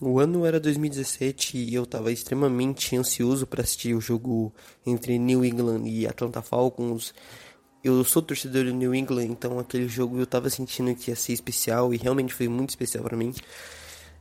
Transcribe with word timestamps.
O 0.00 0.20
ano 0.20 0.46
era 0.46 0.60
2017 0.60 1.58
e 1.58 1.74
eu 1.74 1.82
estava 1.82 2.12
extremamente 2.12 2.96
ansioso 2.96 3.44
para 3.48 3.62
assistir 3.62 3.94
o 3.94 4.00
jogo 4.00 4.54
entre 4.86 5.18
New 5.18 5.44
England 5.44 5.88
e 5.88 6.06
Atlanta 6.06 6.40
Falcons. 6.40 7.12
Eu 7.82 8.04
sou 8.04 8.22
torcedor 8.22 8.64
do 8.64 8.72
New 8.72 8.94
England, 8.94 9.24
então 9.24 9.58
aquele 9.58 9.88
jogo 9.88 10.16
eu 10.16 10.22
estava 10.22 10.48
sentindo 10.50 10.94
que 10.94 11.10
ia 11.10 11.16
ser 11.16 11.32
especial 11.32 11.92
e 11.92 11.96
realmente 11.96 12.32
foi 12.32 12.46
muito 12.46 12.70
especial 12.70 13.02
para 13.02 13.16
mim. 13.16 13.34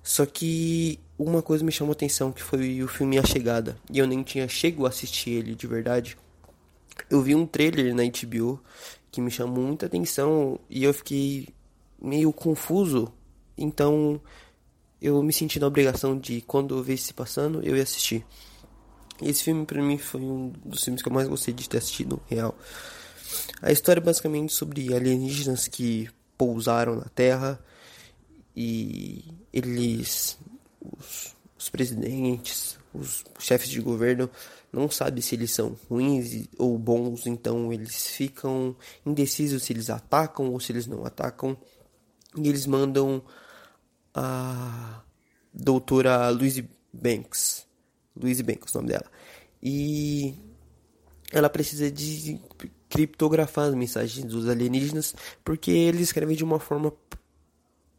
Só 0.01 0.25
que 0.25 0.99
uma 1.15 1.43
coisa 1.43 1.63
me 1.63 1.71
chamou 1.71 1.91
atenção, 1.91 2.31
que 2.31 2.41
foi 2.41 2.81
o 2.81 2.87
filme 2.87 3.19
A 3.19 3.23
Chegada. 3.23 3.77
E 3.91 3.99
eu 3.99 4.07
nem 4.07 4.23
tinha 4.23 4.47
chego 4.47 4.87
a 4.87 4.89
assistir 4.89 5.29
ele 5.29 5.53
de 5.53 5.67
verdade. 5.67 6.17
Eu 7.07 7.21
vi 7.21 7.35
um 7.35 7.45
trailer 7.45 7.93
na 7.93 8.01
HBO 8.01 8.59
que 9.11 9.21
me 9.21 9.29
chamou 9.29 9.63
muita 9.63 9.85
atenção 9.85 10.59
e 10.67 10.83
eu 10.83 10.93
fiquei 10.93 11.49
meio 12.01 12.33
confuso. 12.33 13.13
Então 13.55 14.19
eu 15.01 15.21
me 15.21 15.31
senti 15.31 15.59
na 15.59 15.67
obrigação 15.67 16.17
de, 16.17 16.41
quando 16.41 16.77
eu 16.77 16.83
vi 16.83 16.97
se 16.97 17.13
passando, 17.13 17.61
eu 17.61 17.75
ia 17.75 17.83
assistir. 17.83 18.25
Esse 19.21 19.43
filme, 19.43 19.65
para 19.65 19.81
mim, 19.81 19.97
foi 19.97 20.21
um 20.21 20.53
dos 20.63 20.83
filmes 20.83 21.01
que 21.01 21.09
eu 21.09 21.13
mais 21.13 21.27
gostei 21.27 21.53
de 21.53 21.67
ter 21.67 21.77
assistido, 21.77 22.21
real. 22.27 22.55
A 23.61 23.71
história 23.71 23.99
é 23.99 24.03
basicamente 24.03 24.53
sobre 24.53 24.93
alienígenas 24.93 25.67
que 25.67 26.09
pousaram 26.37 26.95
na 26.95 27.05
Terra 27.05 27.59
e 28.55 29.25
eles, 29.51 30.37
os, 30.81 31.35
os 31.57 31.69
presidentes, 31.69 32.77
os 32.93 33.23
chefes 33.39 33.69
de 33.69 33.81
governo, 33.81 34.29
não 34.71 34.89
sabem 34.89 35.21
se 35.21 35.35
eles 35.35 35.51
são 35.51 35.77
ruins 35.89 36.47
ou 36.57 36.77
bons, 36.77 37.25
então 37.25 37.71
eles 37.71 38.07
ficam 38.07 38.75
indecisos 39.05 39.63
se 39.63 39.73
eles 39.73 39.89
atacam 39.89 40.51
ou 40.51 40.59
se 40.59 40.71
eles 40.71 40.87
não 40.87 41.05
atacam. 41.05 41.57
E 42.35 42.47
eles 42.47 42.67
mandam 42.67 43.23
a 44.17 45.03
doutora 45.53 46.29
Louise 46.29 46.67
Banks. 46.91 47.67
Louise 48.15 48.41
Banks, 48.41 48.73
o 48.73 48.77
nome 48.79 48.89
dela. 48.89 49.05
E 49.61 50.33
ela 51.31 51.49
precisa 51.49 51.91
de 51.91 52.41
criptografar 52.89 53.67
as 53.67 53.75
mensagens 53.75 54.25
dos 54.25 54.49
alienígenas 54.49 55.13
porque 55.43 55.69
eles 55.69 56.01
escrevem 56.01 56.35
de 56.35 56.43
uma 56.43 56.59
forma 56.59 56.91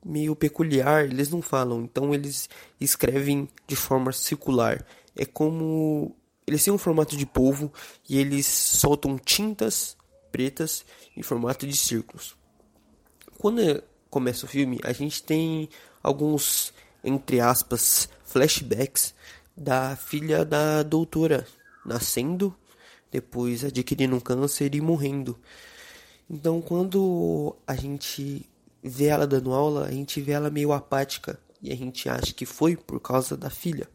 meio 0.04 0.34
peculiar, 0.34 1.04
eles 1.04 1.28
não 1.28 1.42
falam, 1.42 1.82
então 1.82 2.14
eles 2.14 2.48
escrevem 2.80 3.48
de 3.66 3.76
forma 3.76 4.12
circular. 4.12 4.84
É 5.14 5.24
como 5.24 6.16
eles 6.46 6.64
têm 6.64 6.72
um 6.72 6.78
formato 6.78 7.16
de 7.16 7.26
polvo 7.26 7.72
e 8.08 8.18
eles 8.18 8.46
soltam 8.46 9.18
tintas 9.18 9.96
pretas 10.32 10.84
em 11.16 11.22
formato 11.22 11.66
de 11.66 11.76
círculos. 11.76 12.36
Quando 13.38 13.82
começa 14.08 14.46
o 14.46 14.48
filme, 14.48 14.78
a 14.82 14.92
gente 14.92 15.22
tem 15.22 15.68
alguns, 16.02 16.72
entre 17.02 17.40
aspas, 17.40 18.08
flashbacks 18.24 19.14
da 19.56 19.96
filha 19.96 20.44
da 20.44 20.82
doutora 20.82 21.46
nascendo, 21.84 22.54
depois 23.10 23.64
adquirindo 23.64 24.16
um 24.16 24.20
câncer 24.20 24.74
e 24.74 24.80
morrendo. 24.80 25.38
Então, 26.30 26.60
quando 26.60 27.56
a 27.66 27.74
gente 27.74 28.48
vê 28.82 29.06
ela 29.06 29.26
dando 29.26 29.52
aula, 29.52 29.86
a 29.86 29.90
gente 29.90 30.20
vê 30.20 30.32
ela 30.32 30.50
meio 30.50 30.72
apática 30.72 31.38
e 31.62 31.72
a 31.72 31.76
gente 31.76 32.08
acha 32.08 32.32
que 32.32 32.46
foi 32.46 32.76
por 32.76 33.00
causa 33.00 33.36
da 33.36 33.50
filha. 33.50 33.88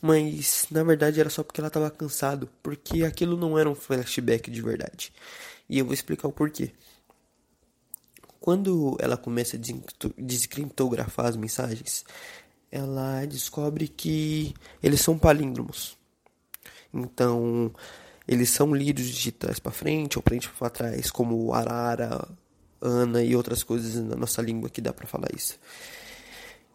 Mas 0.00 0.66
na 0.70 0.82
verdade 0.82 1.20
era 1.20 1.30
só 1.30 1.42
porque 1.42 1.60
ela 1.60 1.68
estava 1.68 1.90
cansado, 1.90 2.48
porque 2.62 3.04
aquilo 3.04 3.36
não 3.36 3.58
era 3.58 3.68
um 3.68 3.74
flashback 3.74 4.50
de 4.50 4.62
verdade. 4.62 5.12
E 5.68 5.78
eu 5.78 5.84
vou 5.84 5.94
explicar 5.94 6.28
o 6.28 6.32
porquê. 6.32 6.72
Quando 8.46 8.96
ela 9.00 9.16
começa 9.16 9.56
a 9.56 9.60
descriptografar 10.16 11.26
as 11.26 11.34
mensagens, 11.34 12.04
ela 12.70 13.24
descobre 13.26 13.88
que 13.88 14.54
eles 14.80 15.00
são 15.00 15.18
palíndromos. 15.18 15.98
Então, 16.94 17.74
eles 18.24 18.48
são 18.50 18.72
lidos 18.72 19.08
de 19.08 19.32
trás 19.32 19.58
para 19.58 19.72
frente 19.72 20.16
ou 20.16 20.22
frente 20.22 20.48
para 20.48 20.70
trás, 20.70 21.10
como 21.10 21.52
arara, 21.52 22.24
ana 22.80 23.20
e 23.20 23.34
outras 23.34 23.64
coisas 23.64 23.96
na 23.96 24.14
nossa 24.14 24.40
língua 24.40 24.70
que 24.70 24.80
dá 24.80 24.92
para 24.92 25.08
falar 25.08 25.34
isso. 25.34 25.58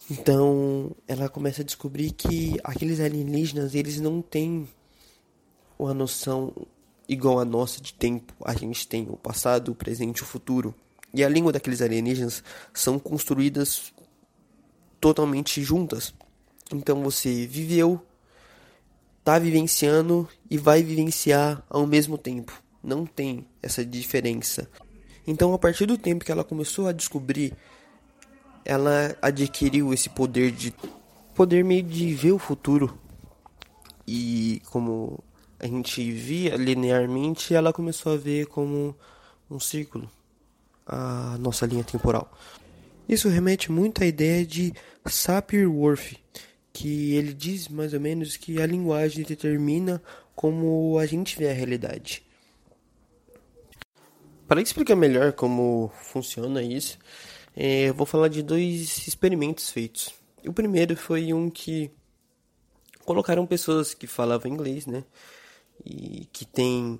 Então, 0.09 0.91
ela 1.07 1.29
começa 1.29 1.61
a 1.61 1.65
descobrir 1.65 2.11
que 2.11 2.59
aqueles 2.65 2.99
alienígenas, 2.99 3.75
eles 3.75 3.97
não 3.97 4.21
têm 4.21 4.67
uma 5.79 5.93
noção 5.93 6.53
igual 7.07 7.39
a 7.39 7.45
nossa 7.45 7.79
de 7.79 7.93
tempo. 7.93 8.33
A 8.43 8.53
gente 8.55 8.85
tem 8.85 9.07
o 9.09 9.15
passado, 9.15 9.71
o 9.71 9.75
presente 9.75 10.17
e 10.17 10.23
o 10.23 10.25
futuro. 10.25 10.75
E 11.13 11.23
a 11.23 11.29
língua 11.29 11.51
daqueles 11.51 11.81
alienígenas 11.81 12.43
são 12.73 12.97
construídas 12.97 13.93
totalmente 14.99 15.61
juntas. 15.61 16.13
Então 16.71 17.03
você 17.03 17.45
viveu, 17.47 18.01
tá 19.23 19.37
vivenciando 19.37 20.27
e 20.49 20.57
vai 20.57 20.81
vivenciar 20.81 21.63
ao 21.69 21.85
mesmo 21.85 22.17
tempo. 22.17 22.61
Não 22.81 23.05
tem 23.05 23.45
essa 23.61 23.83
diferença. 23.85 24.69
Então, 25.27 25.53
a 25.53 25.59
partir 25.59 25.85
do 25.85 25.97
tempo 25.97 26.25
que 26.25 26.31
ela 26.31 26.43
começou 26.43 26.87
a 26.87 26.91
descobrir, 26.91 27.53
ela 28.65 29.15
adquiriu 29.21 29.93
esse 29.93 30.09
poder 30.09 30.51
de 30.51 30.73
poder 31.35 31.63
meio 31.63 31.83
de 31.83 32.13
ver 32.13 32.31
o 32.31 32.39
futuro. 32.39 32.97
E 34.07 34.61
como 34.71 35.23
a 35.59 35.67
gente 35.67 36.11
via 36.11 36.55
linearmente, 36.55 37.53
ela 37.53 37.71
começou 37.71 38.13
a 38.13 38.17
ver 38.17 38.47
como 38.47 38.95
um 39.49 39.59
círculo 39.59 40.09
a 40.85 41.37
nossa 41.39 41.65
linha 41.65 41.83
temporal. 41.83 42.31
Isso 43.07 43.29
remete 43.29 43.71
muito 43.71 44.03
à 44.03 44.05
ideia 44.05 44.45
de 44.45 44.73
Sapir-Whorf, 45.05 46.17
que 46.71 47.13
ele 47.15 47.33
diz 47.33 47.67
mais 47.67 47.93
ou 47.93 47.99
menos 47.99 48.37
que 48.37 48.61
a 48.61 48.65
linguagem 48.65 49.23
determina 49.23 50.01
como 50.35 50.97
a 50.97 51.05
gente 51.05 51.37
vê 51.37 51.49
a 51.49 51.53
realidade. 51.53 52.23
Para 54.47 54.61
explicar 54.61 54.95
melhor 54.95 55.33
como 55.33 55.91
funciona 56.03 56.61
isso, 56.61 56.97
é, 57.55 57.91
vou 57.91 58.05
falar 58.05 58.27
de 58.27 58.41
dois 58.41 59.07
experimentos 59.07 59.69
feitos. 59.69 60.13
O 60.45 60.53
primeiro 60.53 60.95
foi 60.95 61.33
um 61.33 61.49
que 61.49 61.91
colocaram 63.05 63.45
pessoas 63.45 63.93
que 63.93 64.07
falavam 64.07 64.51
inglês, 64.51 64.85
né? 64.85 65.03
E 65.85 66.27
que 66.31 66.45
tem 66.45 66.99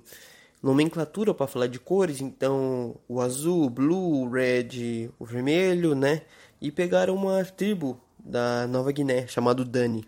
nomenclatura 0.62 1.34
para 1.34 1.46
falar 1.46 1.66
de 1.66 1.80
cores, 1.80 2.20
então 2.20 2.94
o 3.08 3.20
azul, 3.20 3.64
o 3.64 3.70
blue, 3.70 4.22
o 4.22 4.30
red, 4.30 5.10
o 5.18 5.24
vermelho, 5.24 5.94
né? 5.94 6.22
E 6.60 6.70
pegaram 6.70 7.14
uma 7.14 7.44
tribo 7.44 8.00
da 8.18 8.66
Nova 8.68 8.92
Guiné 8.92 9.26
chamado 9.26 9.64
Dani. 9.64 10.04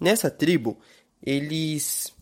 Nessa 0.00 0.28
tribo, 0.28 0.76
eles 1.22 2.12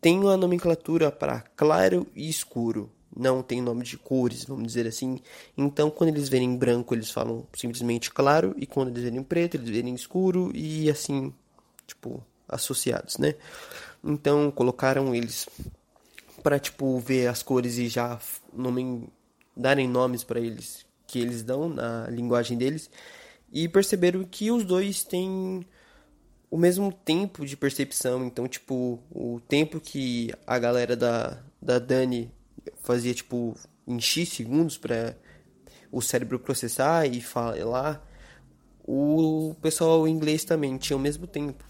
têm 0.00 0.20
uma 0.20 0.36
nomenclatura 0.36 1.10
para 1.10 1.40
claro 1.56 2.06
e 2.14 2.28
escuro. 2.28 2.88
Não 3.14 3.42
tem 3.42 3.60
nome 3.60 3.82
de 3.82 3.98
cores, 3.98 4.44
vamos 4.44 4.68
dizer 4.68 4.86
assim. 4.86 5.18
Então, 5.58 5.90
quando 5.90 6.10
eles 6.10 6.28
verem 6.28 6.56
branco, 6.56 6.94
eles 6.94 7.10
falam 7.10 7.44
simplesmente 7.52 8.08
claro, 8.12 8.54
e 8.56 8.66
quando 8.66 8.90
eles 8.90 9.02
verem 9.02 9.22
preto, 9.24 9.56
eles 9.56 9.68
verem 9.68 9.92
escuro 9.92 10.52
e 10.54 10.88
assim, 10.88 11.34
tipo, 11.88 12.24
associados, 12.48 13.18
né? 13.18 13.34
Então, 14.04 14.48
colocaram 14.52 15.12
eles 15.12 15.48
para 16.42 16.58
tipo 16.58 16.98
ver 16.98 17.28
as 17.28 17.42
cores 17.42 17.78
e 17.78 17.88
já 17.88 18.18
nome, 18.52 19.08
darem 19.56 19.88
nomes 19.88 20.24
para 20.24 20.40
eles 20.40 20.86
que 21.06 21.18
eles 21.18 21.42
dão 21.42 21.68
na 21.68 22.06
linguagem 22.08 22.56
deles 22.56 22.90
e 23.52 23.68
perceberam 23.68 24.22
que 24.24 24.50
os 24.50 24.64
dois 24.64 25.02
têm 25.02 25.66
o 26.50 26.56
mesmo 26.56 26.92
tempo 26.92 27.44
de 27.44 27.56
percepção, 27.56 28.24
então 28.24 28.46
tipo 28.48 29.00
o 29.10 29.40
tempo 29.48 29.80
que 29.80 30.32
a 30.46 30.58
galera 30.58 30.96
da 30.96 31.42
da 31.60 31.78
Dani 31.78 32.32
fazia 32.82 33.12
tipo 33.14 33.56
em 33.86 34.00
X 34.00 34.30
segundos 34.30 34.78
para 34.78 35.16
o 35.92 36.00
cérebro 36.00 36.38
processar 36.38 37.06
e 37.06 37.20
falar, 37.20 38.06
o 38.84 39.54
pessoal 39.60 40.06
inglês 40.08 40.44
também 40.44 40.76
tinha 40.78 40.96
o 40.96 41.00
mesmo 41.00 41.26
tempo. 41.26 41.64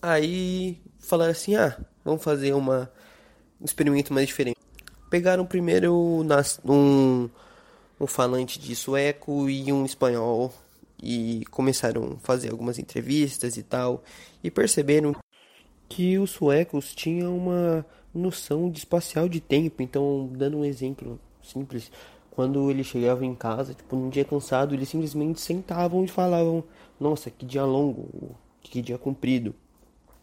Aí 0.00 0.82
falaram 0.98 1.32
assim: 1.32 1.54
"Ah, 1.54 1.78
vamos 2.04 2.22
fazer 2.24 2.52
uma 2.54 2.90
um 2.90 3.11
experimento 3.64 4.12
mais 4.12 4.26
diferente. 4.26 4.56
Pegaram 5.10 5.44
primeiro 5.44 6.24
um, 6.64 7.28
um 8.00 8.06
falante 8.06 8.58
de 8.58 8.74
sueco 8.74 9.48
e 9.48 9.72
um 9.72 9.84
espanhol 9.84 10.52
e 11.02 11.44
começaram 11.50 12.16
a 12.16 12.18
fazer 12.24 12.50
algumas 12.50 12.78
entrevistas 12.78 13.56
e 13.56 13.62
tal 13.62 14.02
e 14.42 14.50
perceberam 14.50 15.14
que 15.88 16.18
os 16.18 16.30
suecos 16.30 16.94
tinham 16.94 17.36
uma 17.36 17.84
noção 18.14 18.70
de 18.70 18.78
espacial 18.78 19.28
de 19.28 19.40
tempo. 19.40 19.82
Então, 19.82 20.30
dando 20.32 20.58
um 20.58 20.64
exemplo 20.64 21.20
simples, 21.42 21.90
quando 22.30 22.70
eles 22.70 22.86
chegavam 22.86 23.24
em 23.24 23.34
casa, 23.34 23.74
tipo, 23.74 23.94
num 23.94 24.08
dia 24.08 24.24
cansado, 24.24 24.74
eles 24.74 24.88
simplesmente 24.88 25.40
sentavam 25.40 26.04
e 26.04 26.08
falavam: 26.08 26.64
"Nossa, 26.98 27.30
que 27.30 27.44
dia 27.44 27.64
longo, 27.64 28.34
que 28.62 28.80
dia 28.80 28.96
comprido". 28.96 29.54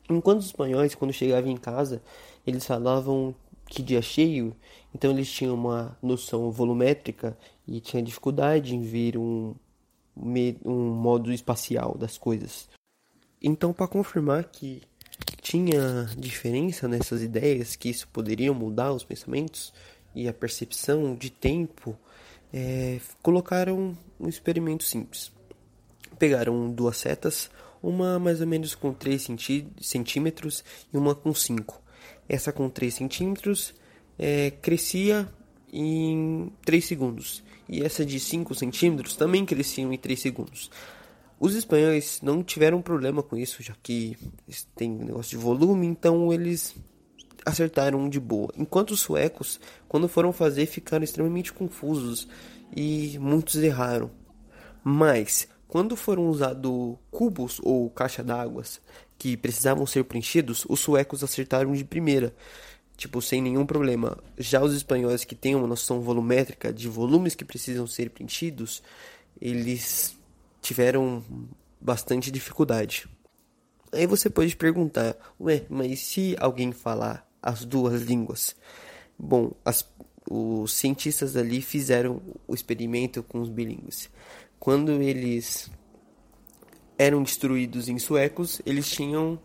Enquanto 0.10 0.40
os 0.40 0.48
espanhóis, 0.48 0.96
quando 0.96 1.14
chegavam 1.14 1.52
em 1.52 1.58
casa, 1.58 2.02
eles 2.46 2.66
falavam 2.66 3.34
que 3.66 3.84
dia 3.84 4.02
cheio, 4.02 4.56
então 4.94 5.12
eles 5.12 5.32
tinham 5.32 5.54
uma 5.54 5.98
noção 6.02 6.52
volumétrica 6.52 7.38
e 7.68 7.80
tinha 7.80 8.02
dificuldade 8.02 8.76
em 8.76 8.82
ver 8.82 9.18
um, 9.18 9.54
um 10.66 10.90
modo 10.92 11.32
espacial 11.32 11.96
das 11.98 12.18
coisas. 12.18 12.68
Então, 13.42 13.72
para 13.72 13.88
confirmar 13.88 14.46
que 14.46 14.82
tinha 15.42 16.10
diferença 16.18 16.88
nessas 16.88 17.22
ideias, 17.22 17.76
que 17.76 17.90
isso 17.90 18.08
poderia 18.10 18.52
mudar 18.52 18.92
os 18.92 19.04
pensamentos 19.04 19.74
e 20.14 20.28
a 20.28 20.34
percepção 20.34 21.16
de 21.16 21.30
tempo, 21.30 21.98
é, 22.52 23.00
colocaram 23.22 23.98
um 24.20 24.28
experimento 24.28 24.84
simples. 24.84 25.32
Pegaram 26.18 26.70
duas 26.72 26.98
setas, 26.98 27.50
uma 27.82 28.20
mais 28.20 28.42
ou 28.42 28.48
menos 28.48 28.76
com 28.76 28.94
3 28.94 29.28
centímetros 29.80 30.64
e 30.94 30.98
uma 30.98 31.16
com 31.16 31.34
5. 31.34 31.82
Essa 32.30 32.54
com 32.54 32.70
3 32.70 32.94
centímetros 32.94 33.74
é, 34.18 34.52
crescia 34.52 35.28
em 35.74 36.52
3 36.64 36.86
segundos 36.86 37.44
e 37.68 37.84
essa 37.84 38.06
de 38.06 38.20
5 38.20 38.54
centímetros 38.56 39.16
também 39.16 39.46
cresciam 39.46 39.92
em 39.92 39.98
3 39.98 40.20
segundos. 40.20 40.70
Os 41.40 41.56
espanhóis 41.56 42.20
não 42.22 42.44
tiveram 42.44 42.82
problema 42.82 43.24
com 43.24 43.38
isso, 43.38 43.64
já 43.64 43.74
que 43.82 44.18
tem 44.76 44.90
negócio 44.90 45.38
de 45.38 45.44
volume, 45.44 45.88
então 45.88 46.34
eles 46.34 46.76
acertaram 47.46 48.10
de 48.10 48.20
boa. 48.20 48.52
Enquanto 48.58 48.92
os 48.92 49.00
suecos, 49.00 49.60
quando 49.88 50.10
foram 50.10 50.34
fazer, 50.34 50.66
ficaram 50.66 51.04
extremamente 51.04 51.54
confusos 51.54 52.28
e 52.76 53.18
muitos 53.20 53.56
erraram. 53.56 54.12
Mas 54.84 55.48
quando 55.70 55.96
foram 55.96 56.28
usados 56.28 56.98
cubos 57.10 57.62
ou 57.64 57.90
caixa 57.90 58.22
d'água 58.22 58.64
que 59.18 59.38
precisavam 59.38 59.86
ser 59.86 60.04
preenchidos, 60.04 60.66
os 60.68 60.82
suecos 60.82 61.24
acertaram 61.24 61.72
de 61.72 61.86
primeira 61.86 62.34
tipo, 63.00 63.22
sem 63.22 63.42
nenhum 63.42 63.66
problema. 63.66 64.18
Já 64.38 64.62
os 64.62 64.74
espanhóis 64.74 65.24
que 65.24 65.34
têm 65.34 65.56
uma 65.56 65.66
noção 65.66 66.02
volumétrica 66.02 66.74
de 66.74 66.90
volumes 66.90 67.34
que 67.34 67.46
precisam 67.46 67.88
ser 67.88 68.10
preenchidos, 68.10 68.84
eles 69.40 70.18
tiveram 70.62 71.24
bastante 71.80 72.30
dificuldade. 72.30 73.08
Aí 73.94 74.06
você 74.06 74.30
pode 74.30 74.54
perguntar, 74.56 75.16
ué, 75.40 75.64
mas 75.70 76.00
se 76.02 76.36
alguém 76.40 76.74
falar 76.74 77.26
as 77.42 77.64
duas 77.64 78.02
línguas? 78.02 78.54
Bom, 79.18 79.54
as, 79.64 79.88
os 80.30 80.74
cientistas 80.74 81.38
ali 81.38 81.62
fizeram 81.62 82.22
o 82.46 82.54
experimento 82.54 83.24
com 83.24 83.40
os 83.40 83.48
bilíngues. 83.48 84.10
Quando 84.60 84.92
eles 85.02 85.70
eram 86.98 87.24
destruídos 87.24 87.88
em 87.88 87.98
suecos, 87.98 88.62
eles 88.66 88.90
tinham 88.90 89.40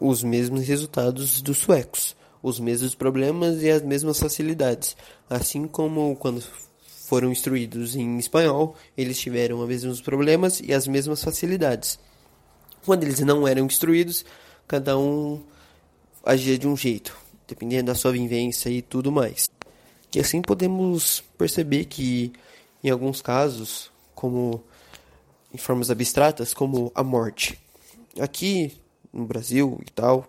os 0.00 0.22
mesmos 0.22 0.66
resultados 0.66 1.40
dos 1.40 1.58
suecos, 1.58 2.16
os 2.42 2.58
mesmos 2.58 2.94
problemas 2.94 3.62
e 3.62 3.70
as 3.70 3.82
mesmas 3.82 4.18
facilidades. 4.18 4.96
Assim 5.30 5.66
como 5.66 6.16
quando 6.16 6.42
foram 7.06 7.30
instruídos 7.30 7.94
em 7.94 8.18
espanhol, 8.18 8.74
eles 8.96 9.18
tiveram 9.18 9.60
os 9.60 9.68
mesmos 9.68 10.00
problemas 10.00 10.60
e 10.60 10.74
as 10.74 10.88
mesmas 10.88 11.22
facilidades. 11.22 11.98
Quando 12.84 13.04
eles 13.04 13.20
não 13.20 13.46
eram 13.46 13.66
instruídos, 13.66 14.24
cada 14.66 14.98
um 14.98 15.42
agia 16.24 16.58
de 16.58 16.66
um 16.66 16.76
jeito, 16.76 17.16
dependendo 17.46 17.86
da 17.86 17.94
sua 17.94 18.10
vivência 18.10 18.68
e 18.68 18.82
tudo 18.82 19.12
mais. 19.12 19.48
E 20.14 20.18
assim 20.18 20.42
podemos 20.42 21.22
perceber 21.36 21.84
que, 21.84 22.32
em 22.82 22.90
alguns 22.90 23.20
casos, 23.22 23.90
como 24.14 24.62
em 25.52 25.58
formas 25.58 25.90
abstratas, 25.90 26.52
como 26.52 26.90
a 26.94 27.02
morte. 27.02 27.58
Aqui 28.20 28.76
no 29.12 29.24
Brasil 29.26 29.80
e 29.86 29.90
tal, 29.90 30.26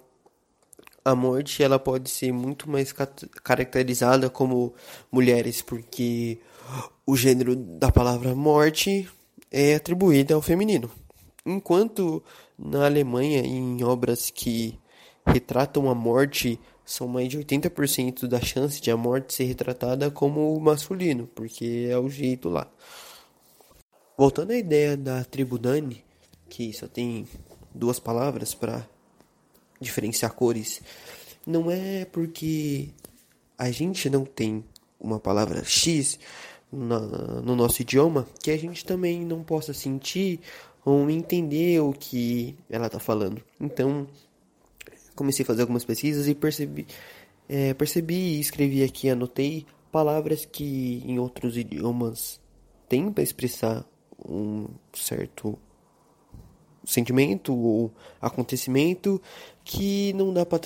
a 1.04 1.16
morte 1.16 1.64
ela 1.64 1.80
pode 1.80 2.10
ser 2.10 2.32
muito 2.32 2.70
mais 2.70 2.94
caracterizada 3.44 4.30
como 4.30 4.74
mulheres, 5.12 5.62
porque 5.62 6.40
o 7.06 7.16
gênero 7.16 7.56
da 7.56 7.92
palavra 7.92 8.36
morte 8.36 9.10
é 9.50 9.76
atribuído 9.76 10.34
ao 10.34 10.42
feminino. 10.42 10.92
Enquanto 11.46 12.22
na 12.58 12.86
Alemanha, 12.86 13.40
em 13.40 13.84
obras 13.84 14.30
que 14.30 14.78
retratam 15.26 15.90
a 15.90 15.96
morte, 15.96 16.60
são 16.88 17.06
mais 17.06 17.28
de 17.28 17.38
80% 17.38 18.28
da 18.28 18.40
chance 18.40 18.80
de 18.80 18.90
a 18.90 18.96
morte 18.96 19.34
ser 19.34 19.44
retratada 19.44 20.10
como 20.10 20.58
masculino, 20.58 21.28
porque 21.36 21.86
é 21.92 21.98
o 21.98 22.10
jeito 22.10 22.48
lá. 22.48 22.66
Voltando 24.18 24.52
à 24.52 24.58
ideia 24.58 24.96
da 24.96 25.22
tribo 25.26 25.60
Dani, 25.60 26.02
que 26.48 26.72
só 26.72 26.88
tem 26.88 27.28
duas 27.76 28.00
palavras 28.00 28.54
para 28.54 28.88
diferenciar 29.82 30.34
cores, 30.34 30.82
não 31.46 31.70
é 31.70 32.06
porque 32.06 32.88
a 33.58 33.70
gente 33.70 34.10
não 34.10 34.24
tem 34.24 34.64
uma 34.98 35.20
palavra 35.20 35.66
X 35.66 36.18
na, 36.72 37.00
no 37.42 37.54
nosso 37.54 37.82
idioma 37.82 38.26
que 38.42 38.50
a 38.50 38.58
gente 38.58 38.86
também 38.86 39.26
não 39.26 39.44
possa 39.44 39.74
sentir 39.74 40.40
ou 40.86 41.10
entender 41.10 41.82
o 41.82 41.92
que 41.92 42.56
ela 42.70 42.88
está 42.88 42.98
falando. 42.98 43.44
Então, 43.60 44.08
comecei 45.18 45.44
a 45.44 45.46
fazer 45.46 45.62
algumas 45.62 45.84
pesquisas 45.84 46.28
e 46.28 46.36
percebi, 46.36 46.88
é, 47.50 47.74
percebi 47.74 48.38
e 48.38 48.40
escrevi 48.40 48.84
aqui, 48.84 49.10
anotei 49.10 49.66
palavras 49.92 50.46
que 50.46 51.04
em 51.06 51.20
outros 51.20 51.58
idiomas 51.58 52.40
têm 52.88 53.12
para 53.12 53.24
expressar 53.24 53.86
um 54.24 54.68
certo 54.94 55.58
sentimento 56.86 57.54
ou 57.54 57.92
acontecimento 58.22 59.22
que 59.66 60.14
não 60.14 60.34
dá 60.34 60.46
para 60.46 60.60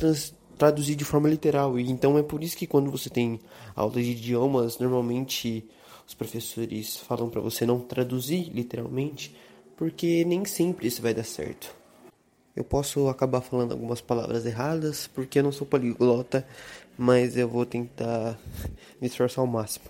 traduzir 0.58 0.96
de 0.96 1.06
forma 1.06 1.30
literal. 1.30 1.80
E 1.80 1.90
então 1.90 2.18
é 2.18 2.24
por 2.24 2.44
isso 2.44 2.58
que 2.58 2.68
quando 2.68 2.92
você 2.92 3.10
tem 3.10 3.40
aula 3.76 3.94
de 3.94 4.12
idiomas, 4.12 4.78
normalmente 4.78 5.66
os 6.08 6.14
professores 6.14 6.98
falam 6.98 7.30
para 7.30 7.42
você 7.42 7.66
não 7.66 7.80
traduzir 7.80 8.52
literalmente, 8.54 9.36
porque 9.76 10.26
nem 10.26 10.46
sempre 10.46 10.88
isso 10.88 11.02
vai 11.02 11.14
dar 11.14 11.24
certo. 11.24 11.81
Eu 12.56 12.64
posso 12.64 13.08
acabar 13.08 13.42
falando 13.42 13.72
algumas 13.72 14.02
palavras 14.02 14.46
erradas, 14.46 15.08
porque 15.08 15.40
eu 15.40 15.44
não 15.44 15.52
sou 15.52 15.66
poliglota, 15.66 16.46
mas 16.98 17.38
eu 17.38 17.48
vou 17.48 17.66
tentar 17.66 18.38
me 19.00 19.08
esforçar 19.08 19.42
ao 19.42 19.48
máximo. 19.48 19.86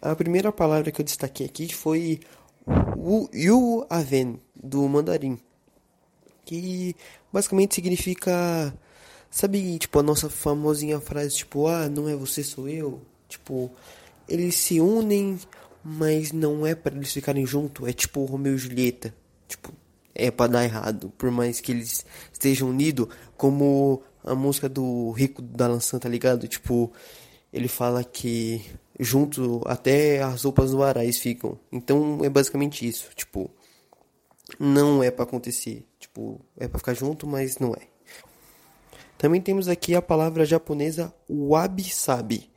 A 0.00 0.16
primeira 0.16 0.50
palavra 0.50 0.90
que 0.90 1.00
eu 1.00 1.04
destaquei 1.04 1.44
aqui 1.46 1.74
foi 1.74 2.20
Yu 3.34 3.86
Aven, 3.90 4.40
do 4.54 4.88
mandarim, 4.88 5.38
que 6.46 6.96
basicamente 7.30 7.74
significa, 7.74 8.74
sabe, 9.30 9.78
tipo, 9.78 9.98
a 9.98 10.02
nossa 10.02 10.30
famosinha 10.30 10.98
frase, 11.00 11.36
tipo, 11.36 11.66
ah, 11.66 11.88
não 11.88 12.08
é 12.08 12.16
você, 12.16 12.42
sou 12.42 12.66
eu, 12.66 13.02
tipo, 13.28 13.70
eles 14.26 14.54
se 14.54 14.80
unem, 14.80 15.38
mas 15.84 16.32
não 16.32 16.66
é 16.66 16.74
para 16.74 16.96
eles 16.96 17.12
ficarem 17.12 17.44
juntos, 17.44 17.86
é 17.86 17.92
tipo 17.92 18.24
Romeu 18.24 18.54
e 18.54 18.58
Julieta, 18.58 19.14
tipo, 19.48 19.72
é 20.20 20.30
para 20.30 20.52
dar 20.52 20.64
errado, 20.64 21.12
por 21.16 21.30
mais 21.30 21.60
que 21.60 21.72
eles 21.72 22.04
estejam 22.32 22.68
unidos, 22.68 23.08
como 23.36 24.02
a 24.22 24.34
música 24.34 24.68
do 24.68 25.10
Rico 25.12 25.40
da 25.40 25.66
Lançã, 25.66 25.98
tá 25.98 26.08
ligado? 26.08 26.46
Tipo, 26.46 26.92
ele 27.52 27.68
fala 27.68 28.04
que 28.04 28.62
junto 28.98 29.62
até 29.66 30.22
as 30.22 30.44
roupas 30.44 30.72
no 30.72 30.82
arais 30.82 31.18
ficam. 31.18 31.58
Então 31.72 32.20
é 32.22 32.28
basicamente 32.28 32.86
isso, 32.86 33.10
tipo, 33.16 33.50
não 34.58 35.02
é 35.02 35.10
para 35.10 35.24
acontecer, 35.24 35.86
tipo, 35.98 36.40
é 36.56 36.68
para 36.68 36.78
ficar 36.78 36.94
junto, 36.94 37.26
mas 37.26 37.58
não 37.58 37.72
é. 37.72 37.88
Também 39.16 39.40
temos 39.40 39.68
aqui 39.68 39.94
a 39.94 40.02
palavra 40.02 40.44
japonesa 40.44 41.12
wabi-sabi, 41.28 42.50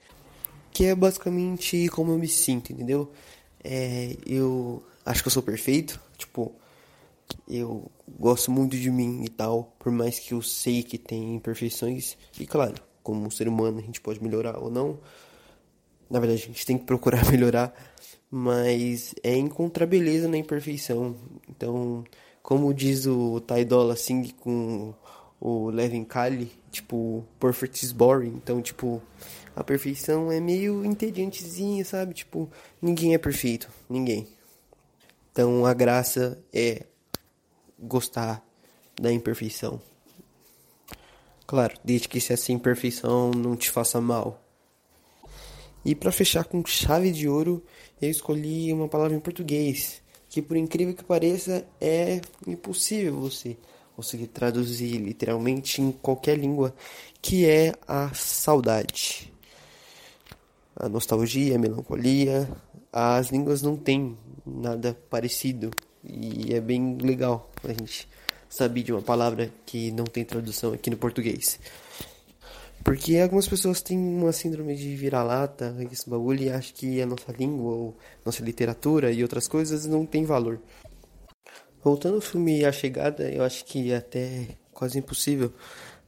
que 0.71 0.85
é 0.85 0.95
basicamente 0.95 1.87
como 1.89 2.11
eu 2.11 2.17
me 2.17 2.27
sinto, 2.27 2.71
entendeu? 2.73 3.11
É, 3.63 4.17
eu 4.25 4.83
acho 5.05 5.21
que 5.21 5.27
eu 5.27 5.31
sou 5.31 5.43
perfeito, 5.43 5.99
tipo, 6.17 6.53
eu 7.47 7.91
gosto 8.19 8.51
muito 8.51 8.77
de 8.77 8.89
mim 8.89 9.23
e 9.23 9.29
tal, 9.29 9.75
por 9.79 9.91
mais 9.91 10.19
que 10.19 10.33
eu 10.33 10.41
sei 10.41 10.83
que 10.83 10.97
tem 10.97 11.35
imperfeições, 11.35 12.17
e 12.39 12.45
claro, 12.45 12.75
como 13.01 13.29
ser 13.31 13.47
humano 13.47 13.79
a 13.79 13.81
gente 13.81 14.01
pode 14.01 14.21
melhorar 14.23 14.57
ou 14.57 14.69
não, 14.69 14.99
na 16.09 16.19
verdade 16.19 16.43
a 16.43 16.47
gente 16.47 16.65
tem 16.65 16.77
que 16.77 16.85
procurar 16.85 17.25
melhorar, 17.31 17.73
mas 18.29 19.13
é 19.23 19.35
encontrar 19.35 19.85
beleza 19.85 20.27
na 20.27 20.37
imperfeição. 20.37 21.15
Então, 21.47 22.03
como 22.41 22.73
diz 22.73 23.05
o 23.05 23.39
Ty 23.41 23.63
Dolla 23.63 23.95
Singh 23.95 24.33
com 24.39 24.93
o 25.39 25.69
Levin 25.69 26.03
Kali, 26.03 26.51
tipo, 26.71 27.23
perfect 27.39 27.83
is 27.85 27.91
boring. 27.91 28.33
Então, 28.35 28.61
tipo, 28.61 29.01
a 29.55 29.63
perfeição 29.63 30.31
é 30.31 30.39
meio 30.39 30.83
entediantezinha, 30.85 31.83
sabe? 31.85 32.13
Tipo, 32.13 32.49
ninguém 32.81 33.13
é 33.13 33.17
perfeito, 33.17 33.69
ninguém. 33.89 34.27
Então, 35.31 35.65
a 35.65 35.73
graça 35.73 36.41
é 36.53 36.85
gostar 37.83 38.43
da 38.99 39.11
imperfeição. 39.11 39.81
Claro, 41.45 41.75
desde 41.83 42.07
que 42.07 42.17
essa 42.17 42.51
imperfeição 42.51 43.31
não 43.31 43.55
te 43.55 43.69
faça 43.69 43.99
mal. 43.99 44.41
E 45.85 45.93
para 45.93 46.11
fechar 46.11 46.45
com 46.45 46.65
chave 46.65 47.11
de 47.11 47.27
ouro, 47.27 47.63
eu 48.01 48.09
escolhi 48.09 48.71
uma 48.71 48.87
palavra 48.87 49.15
em 49.15 49.19
português, 49.19 50.01
que 50.29 50.41
por 50.41 50.55
incrível 50.55 50.95
que 50.95 51.03
pareça 51.03 51.67
é 51.81 52.21
impossível 52.47 53.19
você 53.19 53.57
conseguir 53.95 54.27
traduzir 54.27 54.97
literalmente 54.97 55.81
em 55.81 55.91
qualquer 55.91 56.37
língua, 56.37 56.73
que 57.21 57.45
é 57.45 57.73
a 57.87 58.13
saudade. 58.13 59.31
A 60.75 60.89
nostalgia, 60.89 61.55
a 61.55 61.59
melancolia, 61.59 62.49
as 62.91 63.27
línguas 63.27 63.61
não 63.61 63.75
têm 63.75 64.17
nada 64.45 64.97
parecido. 65.09 65.69
E 66.03 66.53
é 66.53 66.59
bem 66.59 66.97
legal 66.97 67.49
a 67.63 67.69
gente 67.69 68.07
saber 68.49 68.83
de 68.83 68.91
uma 68.91 69.01
palavra 69.01 69.51
que 69.65 69.91
não 69.91 70.03
tem 70.03 70.23
tradução 70.23 70.73
aqui 70.73 70.89
no 70.89 70.97
português. 70.97 71.59
Porque 72.83 73.17
algumas 73.17 73.47
pessoas 73.47 73.81
têm 73.81 73.97
uma 73.97 74.33
síndrome 74.33 74.75
de 74.75 74.95
vira-lata, 74.95 75.75
esse 75.89 76.09
bagulho, 76.09 76.43
e 76.43 76.49
acham 76.49 76.75
que 76.75 77.01
a 77.01 77.05
nossa 77.05 77.31
língua, 77.31 77.71
ou 77.73 77.97
nossa 78.25 78.43
literatura 78.43 79.11
e 79.11 79.23
outras 79.23 79.47
coisas 79.47 79.85
não 79.85 80.05
tem 80.05 80.25
valor. 80.25 80.59
Voltando 81.81 82.15
ao 82.15 82.21
filme 82.21 82.65
A 82.65 82.71
Chegada, 82.71 83.29
eu 83.29 83.43
acho 83.43 83.63
que 83.65 83.91
é 83.91 83.97
até 83.97 84.47
quase 84.73 84.99
impossível 84.99 85.53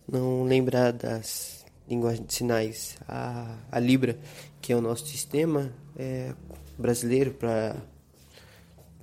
não 0.08 0.44
lembrar 0.44 0.92
das 0.92 1.66
linguagens 1.88 2.28
de 2.28 2.34
sinais. 2.34 2.98
A, 3.08 3.58
a 3.72 3.80
Libra, 3.80 4.18
que 4.62 4.74
é 4.74 4.76
o 4.76 4.82
nosso 4.82 5.08
sistema 5.08 5.74
é, 5.98 6.34
brasileiro 6.78 7.32
para 7.32 7.78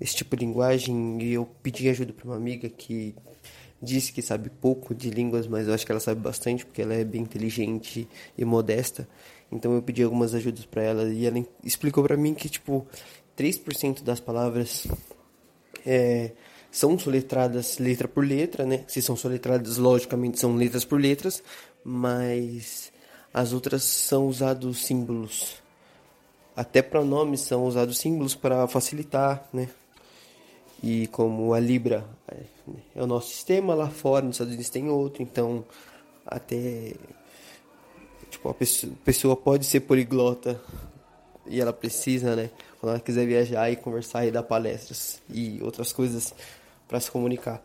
esse 0.02 0.16
tipo 0.16 0.36
de 0.36 0.44
linguagem, 0.44 1.22
e 1.22 1.34
eu 1.34 1.46
pedi 1.62 1.88
ajuda 1.88 2.12
para 2.12 2.26
uma 2.26 2.34
amiga 2.34 2.68
que 2.68 3.14
disse 3.80 4.12
que 4.12 4.20
sabe 4.20 4.50
pouco 4.50 4.92
de 4.92 5.10
línguas, 5.10 5.46
mas 5.46 5.68
eu 5.68 5.74
acho 5.74 5.86
que 5.86 5.92
ela 5.92 6.00
sabe 6.00 6.20
bastante 6.20 6.66
porque 6.66 6.82
ela 6.82 6.92
é 6.92 7.04
bem 7.04 7.22
inteligente 7.22 8.08
e 8.36 8.44
modesta. 8.44 9.08
Então 9.50 9.72
eu 9.74 9.82
pedi 9.82 10.02
algumas 10.02 10.34
ajudas 10.34 10.66
para 10.66 10.82
ela 10.82 11.04
e 11.12 11.24
ela 11.24 11.44
explicou 11.62 12.02
para 12.02 12.16
mim 12.16 12.34
que 12.34 12.48
tipo 12.48 12.84
3% 13.38 14.02
das 14.02 14.18
palavras 14.18 14.88
é, 15.86 16.32
são 16.68 16.98
soletradas 16.98 17.78
letra 17.78 18.08
por 18.08 18.26
letra, 18.26 18.66
né? 18.66 18.84
Se 18.88 19.00
são 19.00 19.14
soletradas, 19.14 19.76
logicamente 19.76 20.40
são 20.40 20.56
letras 20.56 20.84
por 20.84 21.00
letras, 21.00 21.42
mas 21.84 22.92
as 23.32 23.52
outras 23.52 23.84
são 23.84 24.26
usados 24.26 24.84
símbolos. 24.84 25.62
Até 26.56 26.82
pronomes 26.82 27.42
são 27.42 27.64
usados 27.64 27.98
símbolos 27.98 28.34
para 28.34 28.66
facilitar, 28.66 29.48
né? 29.52 29.68
E 30.82 31.06
como 31.08 31.54
a 31.54 31.60
Libra 31.60 32.04
é, 32.28 32.42
é 32.96 33.02
o 33.02 33.06
nosso 33.06 33.28
sistema, 33.28 33.74
lá 33.74 33.88
fora 33.88 34.24
nos 34.24 34.34
Estados 34.34 34.52
Unidos 34.52 34.70
tem 34.70 34.88
outro, 34.88 35.22
então 35.22 35.64
até 36.26 36.94
tipo, 38.30 38.48
a 38.48 38.54
pessoa, 39.04 39.36
pode 39.36 39.64
ser 39.64 39.80
poliglota 39.80 40.60
e 41.46 41.60
ela 41.60 41.72
precisa, 41.72 42.34
né? 42.34 42.50
Quando 42.80 42.90
ela 42.90 43.00
quiser 43.00 43.26
viajar 43.26 43.70
e 43.70 43.76
conversar 43.76 44.26
e 44.26 44.30
dar 44.30 44.42
palestras 44.42 45.20
e 45.30 45.60
outras 45.62 45.92
coisas 45.92 46.34
para 46.88 46.98
se 46.98 47.10
comunicar. 47.10 47.62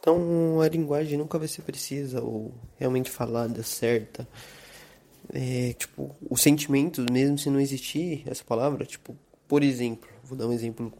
Então 0.00 0.60
a 0.60 0.68
linguagem 0.68 1.16
nunca 1.16 1.38
vai 1.38 1.48
ser 1.48 1.62
precisa 1.62 2.22
ou 2.22 2.52
realmente 2.76 3.10
falada 3.10 3.62
certa. 3.62 4.28
É, 5.32 5.74
tipo, 5.74 6.14
o 6.28 6.36
sentimento, 6.36 7.04
mesmo 7.10 7.38
se 7.38 7.50
não 7.50 7.60
existir 7.60 8.22
essa 8.26 8.42
palavra, 8.44 8.84
tipo, 8.84 9.16
por 9.46 9.62
exemplo, 9.62 10.08
vou 10.24 10.36
dar 10.36 10.46
um 10.46 10.52
exemplo 10.52 10.92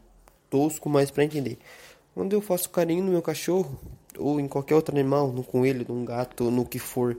tosco, 0.50 0.88
mas 0.88 1.10
para 1.10 1.24
entender. 1.24 1.58
Quando 2.14 2.32
eu 2.32 2.40
faço 2.40 2.70
carinho 2.70 3.04
no 3.04 3.12
meu 3.12 3.22
cachorro, 3.22 3.78
ou 4.18 4.40
em 4.40 4.48
qualquer 4.48 4.74
outro 4.74 4.94
animal, 4.94 5.32
no 5.32 5.44
coelho, 5.44 5.86
no 5.88 6.04
gato, 6.04 6.50
no 6.50 6.64
que 6.64 6.78
for, 6.78 7.16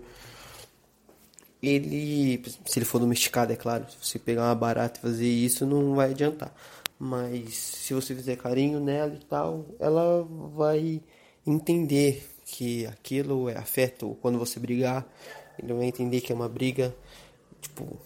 ele, 1.62 2.42
se 2.66 2.80
ele 2.80 2.86
for 2.86 3.00
domesticado, 3.00 3.54
é 3.54 3.56
claro, 3.56 3.86
se 3.90 3.98
você 4.02 4.20
pegar 4.20 4.44
uma 4.44 4.56
barata 4.56 5.00
e 5.00 5.02
fazer 5.02 5.28
isso, 5.28 5.66
não 5.66 5.96
vai 5.96 6.12
adiantar. 6.12 6.54
Mas 6.98 7.56
se 7.56 7.94
você 7.94 8.14
fizer 8.14 8.36
carinho 8.36 8.80
nela 8.80 9.14
e 9.14 9.26
tal, 9.26 9.66
ela 9.80 10.28
vai 10.54 11.02
entender 11.46 12.30
que 12.46 12.86
aquilo 12.86 13.50
é 13.50 13.58
afeto. 13.58 14.18
Quando 14.22 14.38
você 14.38 14.60
brigar, 14.60 15.08
ele 15.58 15.74
vai 15.74 15.86
entender 15.86 16.22
que 16.22 16.32
é 16.32 16.36
uma 16.36 16.50
briga, 16.50 16.94
tipo, 17.62 17.98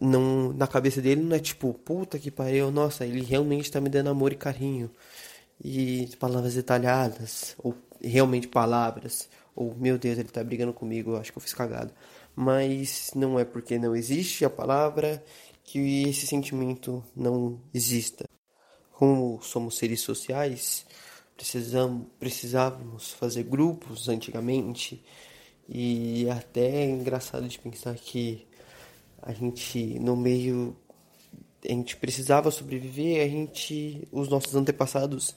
não 0.00 0.52
na 0.52 0.66
cabeça 0.66 1.00
dele 1.00 1.22
não 1.22 1.36
é 1.36 1.38
tipo, 1.38 1.72
puta 1.74 2.18
que 2.18 2.30
pariu, 2.30 2.70
nossa, 2.70 3.06
ele 3.06 3.22
realmente 3.22 3.70
tá 3.70 3.80
me 3.80 3.88
dando 3.88 4.10
amor 4.10 4.32
e 4.32 4.36
carinho. 4.36 4.90
E 5.62 6.08
palavras 6.18 6.54
detalhadas, 6.54 7.54
ou 7.58 7.74
realmente 8.02 8.48
palavras, 8.48 9.28
ou 9.54 9.74
meu 9.74 9.98
Deus, 9.98 10.18
ele 10.18 10.28
tá 10.28 10.44
brigando 10.44 10.72
comigo, 10.72 11.12
eu 11.12 11.16
acho 11.16 11.32
que 11.32 11.38
eu 11.38 11.42
fiz 11.42 11.54
cagada. 11.54 11.92
Mas 12.34 13.10
não 13.14 13.38
é 13.38 13.44
porque 13.44 13.78
não 13.78 13.96
existe 13.96 14.44
a 14.44 14.50
palavra 14.50 15.24
que 15.64 16.04
esse 16.08 16.26
sentimento 16.26 17.02
não 17.14 17.60
exista. 17.72 18.28
Como 18.92 19.40
somos 19.42 19.76
seres 19.78 20.00
sociais, 20.00 20.86
precisamos, 21.36 22.06
precisávamos 22.18 23.12
fazer 23.12 23.44
grupos 23.44 24.08
antigamente, 24.08 25.02
e 25.68 26.28
até 26.30 26.82
é 26.82 26.90
engraçado 26.90 27.48
de 27.48 27.58
pensar 27.58 27.94
que 27.96 28.46
a 29.22 29.32
gente 29.32 29.98
no 29.98 30.16
meio 30.16 30.76
a 31.64 31.72
gente 31.72 31.96
precisava 31.96 32.50
sobreviver, 32.50 33.24
a 33.24 33.28
gente 33.28 34.06
os 34.12 34.28
nossos 34.28 34.54
antepassados 34.54 35.34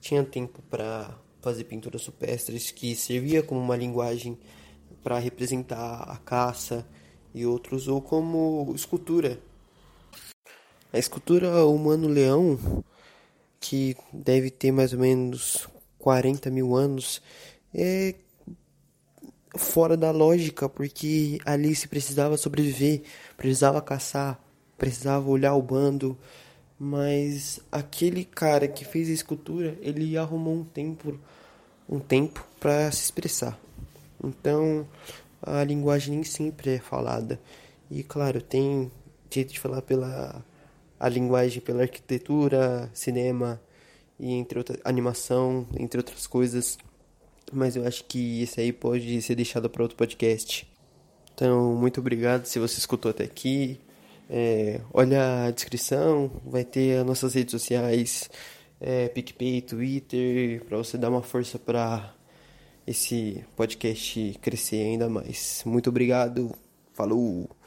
tinham 0.00 0.24
tempo 0.24 0.60
para 0.68 1.16
fazer 1.40 1.64
pinturas 1.64 2.02
supestres 2.02 2.70
que 2.70 2.94
servia 2.94 3.42
como 3.42 3.60
uma 3.60 3.76
linguagem 3.76 4.38
para 5.02 5.18
representar 5.18 6.02
a 6.02 6.16
caça 6.18 6.86
e 7.34 7.46
outros 7.46 7.88
ou 7.88 8.00
como 8.02 8.72
escultura. 8.74 9.40
A 10.92 10.98
escultura 10.98 11.64
humano-leão, 11.64 12.58
que 13.60 13.96
deve 14.12 14.50
ter 14.50 14.72
mais 14.72 14.92
ou 14.92 14.98
menos 14.98 15.68
40 15.98 16.50
mil 16.50 16.74
anos, 16.74 17.22
é 17.72 18.14
fora 19.56 19.96
da 19.96 20.10
lógica, 20.10 20.68
porque 20.68 21.38
ali 21.44 21.74
se 21.74 21.88
precisava 21.88 22.36
sobreviver, 22.36 23.02
precisava 23.36 23.80
caçar, 23.82 24.40
precisava 24.78 25.28
olhar 25.28 25.54
o 25.54 25.62
bando, 25.62 26.16
mas 26.78 27.60
aquele 27.70 28.24
cara 28.24 28.66
que 28.68 28.84
fez 28.84 29.08
a 29.08 29.12
escultura, 29.12 29.76
ele 29.80 30.16
arrumou 30.16 30.54
um 30.54 30.64
tempo, 30.64 31.18
um 31.88 31.98
tempo 31.98 32.46
para 32.58 32.90
se 32.90 33.04
expressar. 33.04 33.58
Então, 34.22 34.86
a 35.42 35.64
linguagem 35.64 36.14
nem 36.14 36.24
sempre 36.24 36.74
é 36.74 36.78
falada. 36.78 37.40
E 37.90 38.02
claro, 38.02 38.40
tem 38.40 38.90
jeito 39.30 39.52
de 39.52 39.60
falar 39.60 39.82
pela 39.82 40.44
a 40.98 41.08
linguagem 41.08 41.62
pela 41.62 41.82
arquitetura, 41.82 42.90
cinema 42.92 43.60
e 44.18 44.32
entre 44.32 44.58
outra 44.58 44.78
animação, 44.84 45.66
entre 45.78 45.98
outras 45.98 46.26
coisas 46.26 46.76
mas 47.52 47.76
eu 47.76 47.86
acho 47.86 48.04
que 48.04 48.42
esse 48.42 48.60
aí 48.60 48.72
pode 48.72 49.20
ser 49.22 49.34
deixado 49.34 49.68
para 49.68 49.82
outro 49.82 49.96
podcast. 49.96 50.66
Então, 51.34 51.74
muito 51.74 52.00
obrigado 52.00 52.44
se 52.46 52.58
você 52.58 52.78
escutou 52.78 53.10
até 53.10 53.24
aqui. 53.24 53.80
É, 54.28 54.80
olha 54.92 55.46
a 55.46 55.50
descrição, 55.50 56.30
vai 56.44 56.64
ter 56.64 56.98
as 56.98 57.06
nossas 57.06 57.34
redes 57.34 57.50
sociais, 57.50 58.30
é, 58.80 59.08
PicPay, 59.08 59.62
Twitter, 59.62 60.64
para 60.64 60.78
você 60.78 60.96
dar 60.96 61.10
uma 61.10 61.22
força 61.22 61.58
para 61.58 62.14
esse 62.86 63.44
podcast 63.56 64.38
crescer 64.40 64.82
ainda 64.82 65.08
mais. 65.08 65.62
Muito 65.66 65.90
obrigado, 65.90 66.54
falou! 66.92 67.59